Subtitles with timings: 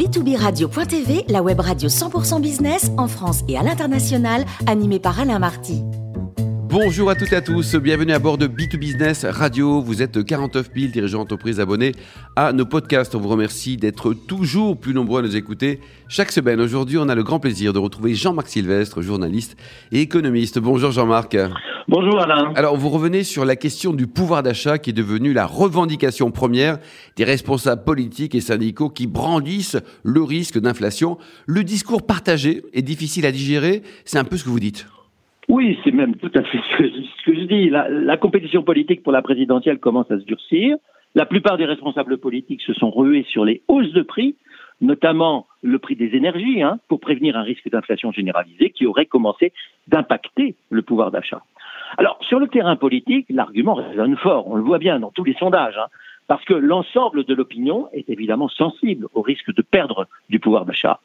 [0.00, 5.82] b2b-radio.tv, la web radio 100% business en France et à l'international, animée par Alain Marty.
[6.70, 9.82] Bonjour à toutes et à tous, bienvenue à bord de B2Business Radio.
[9.82, 11.92] Vous êtes 49 000 dirigeants d'entreprise abonnés
[12.34, 13.14] à nos podcasts.
[13.14, 16.60] On vous remercie d'être toujours plus nombreux à nous écouter chaque semaine.
[16.60, 19.58] Aujourd'hui, on a le grand plaisir de retrouver Jean-Marc Sylvestre, journaliste
[19.92, 20.58] et économiste.
[20.60, 21.36] Bonjour Jean-Marc.
[21.88, 22.52] Bonjour Alain.
[22.56, 26.78] Alors, vous revenez sur la question du pouvoir d'achat qui est devenue la revendication première
[27.16, 31.18] des responsables politiques et syndicaux qui brandissent le risque d'inflation.
[31.46, 34.86] Le discours partagé est difficile à digérer, c'est un peu ce que vous dites.
[35.48, 36.76] Oui, c'est même tout à fait ce
[37.24, 37.70] que je, dis.
[37.70, 40.76] La, compétition politique pour la présidentielle commence à se durcir.
[41.14, 44.36] La plupart des responsables politiques se sont rués sur les hausses de prix,
[44.80, 49.52] notamment le prix des énergies, hein, pour prévenir un risque d'inflation généralisée qui aurait commencé
[49.88, 51.42] d'impacter le pouvoir d'achat.
[51.98, 55.34] Alors, sur le terrain politique, l'argument résonne fort, on le voit bien dans tous les
[55.34, 55.86] sondages, hein,
[56.28, 61.00] parce que l'ensemble de l'opinion est évidemment sensible au risque de perdre du pouvoir d'achat.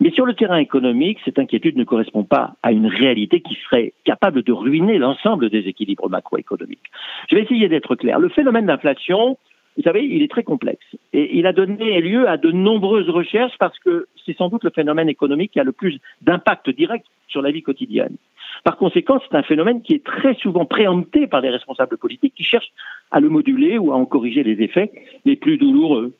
[0.00, 3.92] Mais sur le terrain économique, cette inquiétude ne correspond pas à une réalité qui serait
[4.04, 6.90] capable de ruiner l'ensemble des équilibres macroéconomiques.
[7.30, 8.18] Je vais essayer d'être clair.
[8.18, 9.36] Le phénomène d'inflation,
[9.76, 10.84] vous savez, il est très complexe.
[11.12, 14.70] Et il a donné lieu à de nombreuses recherches parce que c'est sans doute le
[14.70, 18.16] phénomène économique qui a le plus d'impact direct sur la vie quotidienne.
[18.64, 22.44] Par conséquent, c'est un phénomène qui est très souvent préempté par des responsables politiques qui
[22.44, 22.72] cherchent
[23.10, 24.92] à le moduler ou à en corriger les effets
[25.24, 26.14] les plus douloureux.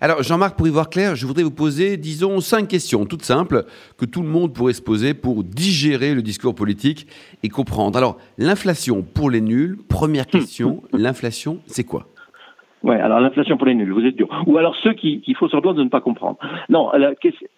[0.00, 3.64] Alors Jean-Marc, pour y voir clair, je voudrais vous poser, disons, cinq questions toutes simples
[3.98, 7.06] que tout le monde pourrait se poser pour digérer le discours politique
[7.42, 7.96] et comprendre.
[7.96, 12.06] Alors, l'inflation pour les nuls, première question, l'inflation, c'est quoi?
[12.82, 14.28] Oui, alors l'inflation pour les nuls, vous êtes dur.
[14.46, 16.38] Ou alors ceux qui, qui font semblant de ne pas comprendre.
[16.68, 16.90] Non,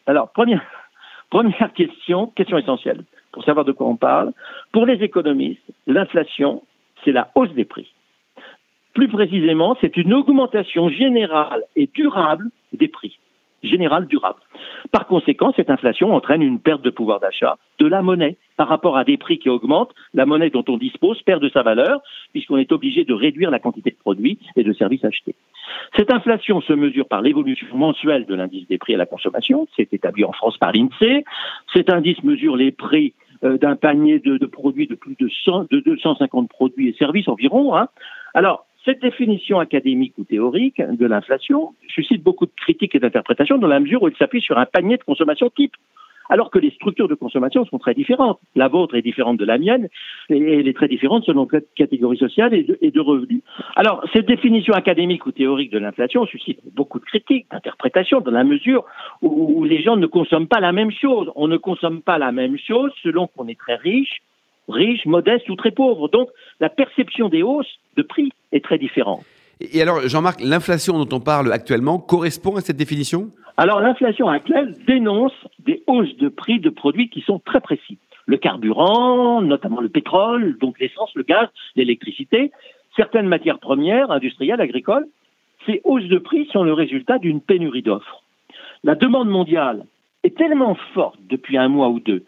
[0.06, 0.62] alors, première,
[1.30, 3.04] première question, question essentielle,
[3.38, 4.32] pour savoir de quoi on parle.
[4.72, 6.64] Pour les économistes, l'inflation,
[7.04, 7.86] c'est la hausse des prix.
[8.94, 13.16] Plus précisément, c'est une augmentation générale et durable des prix.
[13.62, 14.40] Générale durable.
[14.90, 18.96] Par conséquent, cette inflation entraîne une perte de pouvoir d'achat de la monnaie par rapport
[18.96, 19.94] à des prix qui augmentent.
[20.14, 22.00] La monnaie dont on dispose perd de sa valeur
[22.32, 25.36] puisqu'on est obligé de réduire la quantité de produits et de services achetés.
[25.96, 29.68] Cette inflation se mesure par l'évolution mensuelle de l'indice des prix à la consommation.
[29.76, 31.24] C'est établi en France par l'INSEE.
[31.72, 36.48] Cet indice mesure les prix d'un panier de, produits de plus de, 100, de 250
[36.48, 37.76] produits et services environ.
[37.76, 37.88] Hein.
[38.34, 43.66] Alors, cette définition académique ou théorique de l'inflation suscite beaucoup de critiques et d'interprétations dans
[43.66, 45.74] la mesure où elle s'appuie sur un panier de consommation type.
[46.28, 48.38] Alors que les structures de consommation sont très différentes.
[48.54, 49.88] La vôtre est différente de la mienne
[50.28, 53.42] et elle est très différente selon catégorie sociale et de, revenus.
[53.76, 58.44] Alors, cette définition académique ou théorique de l'inflation suscite beaucoup de critiques, d'interprétations dans la
[58.44, 58.84] mesure
[59.22, 61.30] où les gens ne consomment pas la même chose.
[61.36, 64.22] On ne consomme pas la même chose selon qu'on est très riche,
[64.68, 66.08] riche, modeste ou très pauvre.
[66.08, 66.28] Donc,
[66.60, 69.24] la perception des hausses de prix est très différente.
[69.60, 73.30] Et alors, Jean-Marc, l'inflation dont on parle actuellement correspond à cette définition?
[73.56, 77.98] Alors, l'inflation actuelle dénonce des hausses de prix de produits qui sont très précis.
[78.26, 82.52] Le carburant, notamment le pétrole, donc l'essence, le gaz, l'électricité,
[82.94, 85.06] certaines matières premières, industrielles, agricoles.
[85.66, 88.22] Ces hausses de prix sont le résultat d'une pénurie d'offres.
[88.84, 89.86] La demande mondiale
[90.22, 92.24] est tellement forte depuis un mois ou deux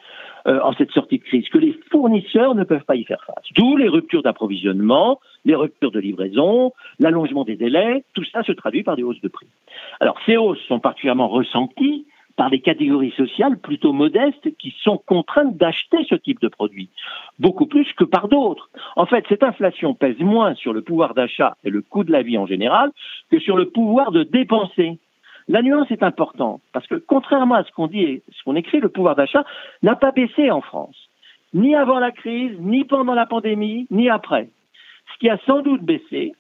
[0.47, 3.45] euh, en cette sortie de crise que les fournisseurs ne peuvent pas y faire face.
[3.57, 8.83] D'où les ruptures d'approvisionnement, les ruptures de livraison, l'allongement des délais, tout ça se traduit
[8.83, 9.49] par des hausses de prix.
[10.01, 12.07] Alors ces hausses sont particulièrement ressenties
[12.37, 16.89] par des catégories sociales plutôt modestes qui sont contraintes d'acheter ce type de produit,
[17.39, 18.71] beaucoup plus que par d'autres.
[18.97, 22.23] En fait, cette inflation pèse moins sur le pouvoir d'achat et le coût de la
[22.23, 22.93] vie en général
[23.31, 24.99] que sur le pouvoir de dépenser.
[25.49, 28.81] La nuance est importante parce que contrairement à ce qu'on dit et ce qu'on écrit,
[28.81, 29.45] le pouvoir d'achat
[29.83, 30.97] n'a pas baissé en France,
[31.53, 34.49] ni avant la crise, ni pendant la pandémie, ni après.
[35.21, 36.33] Qui a sans doute baissé,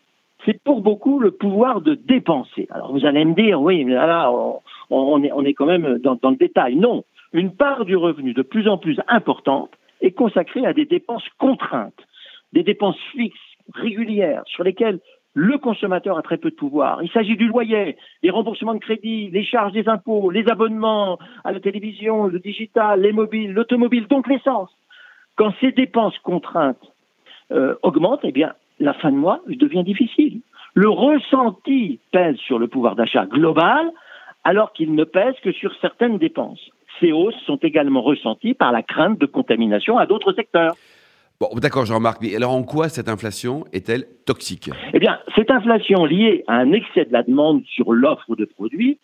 [0.44, 2.66] c'est pour beaucoup le pouvoir de dépenser.
[2.70, 4.32] Alors vous allez me dire, oui, mais là,
[4.90, 6.76] on, est, on est quand même dans, le détail.
[6.76, 9.70] Non, une part du revenu de plus en plus importante
[10.00, 12.06] est consacrée à des dépenses contraintes,
[12.52, 13.38] des dépenses fixes,
[13.74, 14.98] régulières, sur lesquelles
[15.34, 17.02] le consommateur a très peu de pouvoir.
[17.02, 21.52] Il s'agit du loyer, des remboursements de crédit, les charges des impôts, les abonnements à
[21.52, 24.70] la télévision, le digital, les mobiles, l'automobile, donc l'essence.
[25.36, 26.92] Quand ces dépenses contraintes
[27.52, 30.40] euh, augmentent, eh bien, la fin de mois devient difficile.
[30.74, 33.90] Le ressenti pèse sur le pouvoir d'achat global,
[34.44, 36.70] alors qu'il ne pèse que sur certaines dépenses.
[36.98, 40.74] Ces hausses sont également ressenties par la crainte de contamination à d'autres secteurs.
[41.40, 44.70] Bon, d'accord, Jean-Marc, mais alors en quoi cette inflation est-elle toxique?
[44.92, 48.98] Eh bien, cette inflation liée à un excès de la demande sur l'offre de produits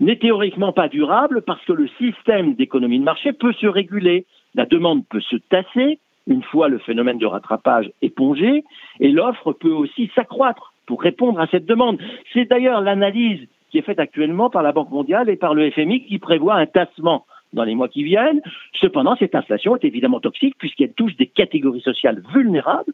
[0.00, 4.26] n'est théoriquement pas durable parce que le système d'économie de marché peut se réguler.
[4.54, 8.64] La demande peut se tasser une fois le phénomène de rattrapage épongé
[9.00, 11.98] et l'offre peut aussi s'accroître pour répondre à cette demande.
[12.32, 16.04] C'est d'ailleurs l'analyse qui est faite actuellement par la Banque mondiale et par le FMI
[16.04, 18.40] qui prévoit un tassement dans les mois qui viennent.
[18.80, 22.92] Cependant, cette inflation est évidemment toxique puisqu'elle touche des catégories sociales vulnérables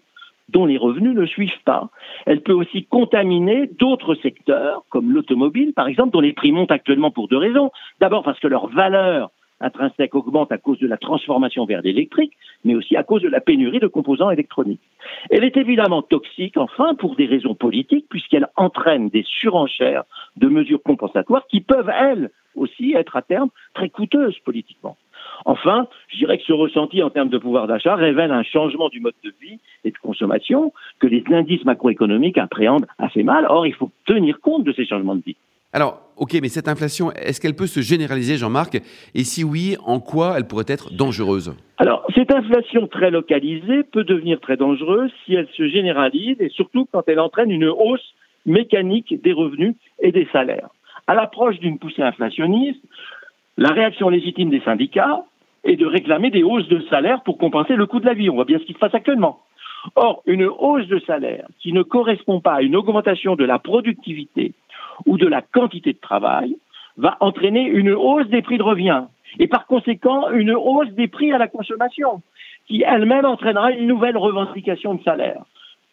[0.49, 1.89] dont les revenus ne suivent pas.
[2.27, 7.11] Elle peut aussi contaminer d'autres secteurs, comme l'automobile, par exemple, dont les prix montent actuellement
[7.11, 7.71] pour deux raisons.
[8.01, 9.31] D'abord parce que leur valeur
[9.63, 12.33] intrinsèque augmente à cause de la transformation vers l'électrique,
[12.65, 14.81] mais aussi à cause de la pénurie de composants électroniques.
[15.31, 20.05] Elle est évidemment toxique, enfin, pour des raisons politiques, puisqu'elle entraîne des surenchères
[20.37, 24.97] de mesures compensatoires qui peuvent, elles aussi, être à terme très coûteuses politiquement.
[25.45, 29.01] Enfin, je dirais que ce ressenti en termes de pouvoir d'achat révèle un changement du
[29.01, 33.47] mode de vie et de consommation que les indices macroéconomiques appréhendent assez mal.
[33.49, 35.37] Or, il faut tenir compte de ces changements de vie.
[35.75, 38.75] Alors, ok, mais cette inflation, est-ce qu'elle peut se généraliser, Jean-Marc?
[39.15, 41.57] Et si oui, en quoi elle pourrait être dangereuse?
[41.79, 46.87] Alors, cette inflation très localisée peut devenir très dangereuse si elle se généralise et surtout
[46.93, 48.15] quand elle entraîne une hausse
[48.45, 50.69] mécanique des revenus et des salaires.
[51.07, 52.83] À l'approche d'une poussée inflationniste,
[53.57, 55.25] la réaction légitime des syndicats
[55.65, 58.29] est de réclamer des hausses de salaire pour compenser le coût de la vie.
[58.29, 59.41] On voit bien ce qui se passe actuellement.
[59.97, 64.53] Or, une hausse de salaire qui ne correspond pas à une augmentation de la productivité
[65.07, 66.57] ou de la quantité de travail
[66.97, 69.05] va entraîner une hausse des prix de revient
[69.39, 72.23] et par conséquent une hausse des prix à la consommation
[72.67, 75.43] qui elle-même entraînera une nouvelle revendication de salaire.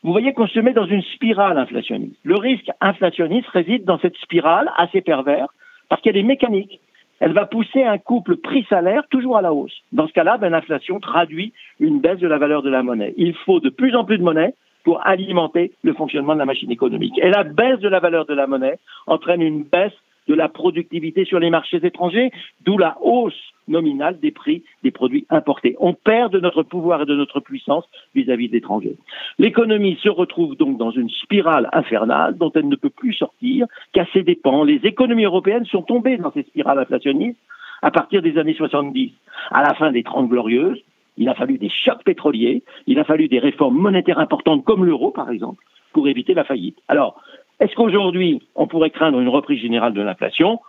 [0.03, 2.19] Vous voyez qu'on se met dans une spirale inflationniste.
[2.23, 5.51] Le risque inflationniste réside dans cette spirale assez perverse
[5.89, 6.79] parce qu'elle est mécanique.
[7.19, 9.77] Elle va pousser un couple prix-salaire toujours à la hausse.
[9.91, 13.13] Dans ce cas-là, ben, l'inflation traduit une baisse de la valeur de la monnaie.
[13.17, 14.53] Il faut de plus en plus de monnaie
[14.83, 17.17] pour alimenter le fonctionnement de la machine économique.
[17.19, 19.93] Et la baisse de la valeur de la monnaie entraîne une baisse
[20.27, 22.31] de la productivité sur les marchés étrangers,
[22.63, 25.75] d'où la hausse nominale des prix des produits importés.
[25.79, 27.85] On perd de notre pouvoir et de notre puissance
[28.15, 28.97] vis-à-vis -vis d'étrangers.
[29.39, 34.05] L'économie se retrouve donc dans une spirale infernale dont elle ne peut plus sortir qu'à
[34.13, 34.63] ses dépens.
[34.63, 37.39] Les économies européennes sont tombées dans ces spirales inflationnistes
[37.81, 39.11] à partir des années 70.
[39.51, 40.81] À la fin des Trente Glorieuses,
[41.19, 45.11] il a fallu des chocs pétroliers, il a fallu des réformes monétaires importantes comme l'euro,
[45.11, 45.63] par exemple,
[45.93, 46.77] pour éviter la faillite.
[46.87, 47.21] Alors,
[47.59, 50.59] est-ce qu'aujourd'hui, on pourrait craindre une reprise générale de l'inflation?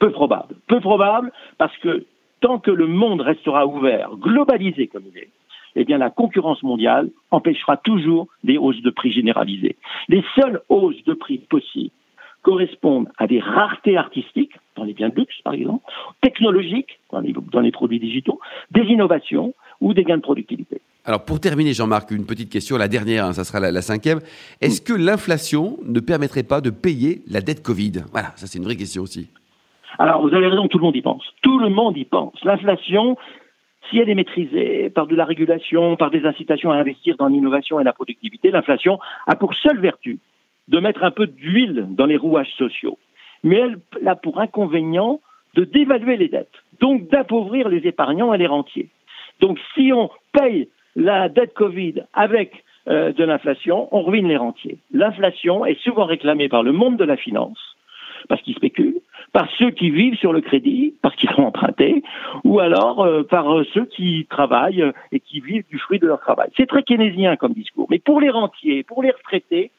[0.00, 0.56] Peu probable.
[0.66, 2.04] Peu probable parce que
[2.40, 5.28] tant que le monde restera ouvert, globalisé comme il est,
[5.76, 9.76] eh bien la concurrence mondiale empêchera toujours des hausses de prix généralisées.
[10.08, 11.94] Les seules hausses de prix possibles
[12.42, 15.84] correspondent à des raretés artistiques, dans les biens de luxe par exemple,
[16.20, 18.40] technologiques, dans les, dans les produits digitaux,
[18.70, 20.80] des innovations ou des gains de productivité.
[21.04, 24.20] Alors pour terminer, Jean-Marc, une petite question, la dernière, hein, ça sera la, cinquième.
[24.60, 28.04] Est-ce que l'inflation ne permettrait pas de payer la dette Covid?
[28.12, 29.30] Voilà, ça c'est une vraie question aussi.
[29.98, 31.24] Alors vous avez raison, tout le monde y pense.
[31.42, 32.34] Tout le monde y pense.
[32.44, 33.16] L'inflation,
[33.88, 37.80] si elle est maîtrisée par de la régulation, par des incitations à investir dans l'innovation
[37.80, 40.18] et la productivité, l'inflation a pour seule vertu
[40.68, 42.98] de mettre un peu d'huile dans les rouages sociaux.
[43.42, 45.20] Mais elle a pour inconvénient
[45.54, 48.88] de dévaluer les dettes, donc d'appauvrir les épargnants et les rentiers.
[49.40, 54.78] Donc si on paye la dette Covid avec euh, de l'inflation, on ruine les rentiers.
[54.92, 57.58] L'inflation est souvent réclamée par le monde de la finance,
[58.28, 59.00] parce qu'ils spéculent,
[59.32, 62.02] par ceux qui vivent sur le crédit, parce qu'ils sont empruntés,
[62.44, 66.20] ou alors euh, par euh, ceux qui travaillent et qui vivent du fruit de leur
[66.20, 66.50] travail.
[66.56, 67.86] C'est très keynésien comme discours.
[67.90, 69.70] Mais pour les rentiers, pour les retraités,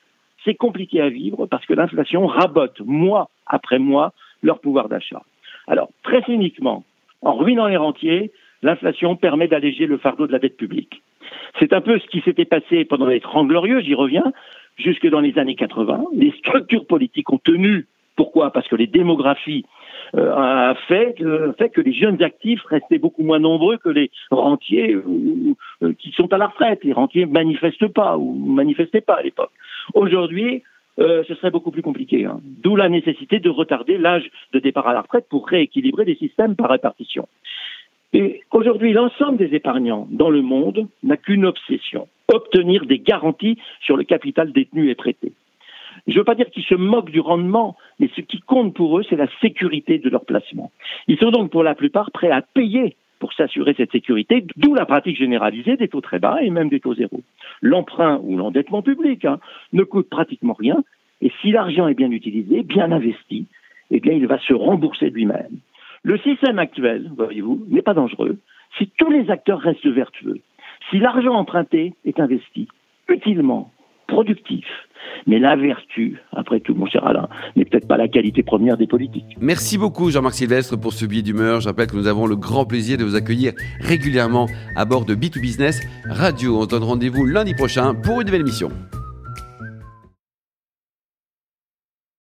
[0.46, 5.22] c'est compliqué à vivre parce que l'inflation rabote mois après mois leur pouvoir d'achat.
[5.68, 6.84] Alors, très cyniquement,
[7.22, 8.32] en ruinant les rentiers,
[8.62, 11.02] l'inflation permet d'alléger le fardeau de la dette publique.
[11.60, 14.32] C'est un peu ce qui s'était passé pendant les Trente Glorieux, j'y reviens,
[14.78, 16.06] jusque dans les années 80.
[16.14, 17.88] Les structures politiques ont tenu.
[18.16, 18.52] Pourquoi?
[18.52, 19.66] Parce que les démographies
[20.16, 24.12] euh, a fait que, fait que les jeunes actifs restaient beaucoup moins nombreux que les
[24.30, 26.84] rentiers euh, qui sont à la retraite.
[26.84, 29.52] Les rentiers manifestent pas ou manifestaient pas à l'époque.
[29.94, 30.64] Aujourd'hui,
[31.00, 32.26] euh, ce serait beaucoup plus compliqué.
[32.26, 32.40] Hein.
[32.44, 36.56] D'où la nécessité de retarder l'âge de départ à la retraite pour rééquilibrer les systèmes
[36.56, 37.28] par répartition.
[38.14, 43.96] Et aujourd'hui, l'ensemble des épargnants dans le monde n'a qu'une obsession, obtenir des garanties sur
[43.96, 45.32] le capital détenu et prêté.
[46.08, 49.00] Je ne veux pas dire qu'ils se moquent du rendement, mais ce qui compte pour
[49.00, 50.72] eux, c'est la sécurité de leur placement.
[51.08, 54.86] Ils sont donc pour la plupart prêts à payer pour s'assurer cette sécurité, d'où la
[54.86, 57.22] pratique généralisée des taux très bas et même des taux zéro.
[57.62, 59.40] L'emprunt ou l'endettement public hein,
[59.74, 60.84] ne coûte pratiquement rien,
[61.22, 63.46] et si l'argent est bien utilisé, bien investi,
[63.92, 65.60] eh bien il va se rembourser lui-même.
[66.04, 68.38] Le système actuel, voyez-vous, n'est pas dangereux
[68.78, 70.40] si tous les acteurs restent vertueux,
[70.90, 72.68] si l'argent emprunté est investi
[73.10, 73.72] utilement,
[74.08, 74.66] productif.
[75.28, 78.88] Mais la vertu, après tout, mon cher Alain, n'est peut-être pas la qualité première des
[78.88, 79.38] politiques.
[79.40, 81.62] Merci beaucoup, Jean-Marc Sylvestre, pour ce billet d'humeur.
[81.62, 85.16] Je rappelle que nous avons le grand plaisir de vous accueillir régulièrement à bord de
[85.16, 86.58] B2Business Radio.
[86.58, 88.70] On se donne rendez-vous lundi prochain pour une nouvelle émission.